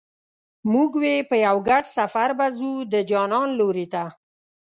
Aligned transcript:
موږ 0.71 0.91
وې 1.01 1.15
په 1.29 1.35
یو 1.45 1.57
ګډ 1.69 1.83
سفر 1.97 2.29
به 2.37 2.47
ځو 2.57 2.71
د 2.93 2.95
جانان 3.11 3.49
لوري 3.59 3.87
ته 3.93 4.03